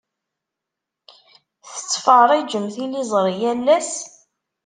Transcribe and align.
Tettferriǧem 1.69 2.65
tiliẓri 2.73 3.33
yal 3.41 3.67
ass? 3.77 3.91